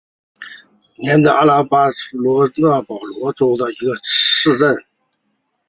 [0.97, 1.97] 年德阿拉是巴西
[2.49, 4.83] 圣保罗州的一个市镇。